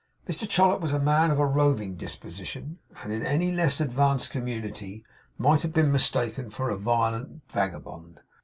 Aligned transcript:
Mr 0.27 0.49
Chollop 0.49 0.81
was 0.81 0.93
a 0.93 0.99
man 0.99 1.29
of 1.29 1.37
a 1.39 1.45
roving 1.45 1.95
disposition; 1.95 2.79
and, 3.03 3.13
in 3.13 3.23
any 3.23 3.51
less 3.51 3.79
advanced 3.79 4.31
community, 4.31 5.05
might 5.37 5.61
have 5.61 5.73
been 5.73 5.91
mistaken 5.91 6.49
for 6.49 6.71
a 6.71 6.75
violent 6.75 7.43
vagabond. 7.49 8.19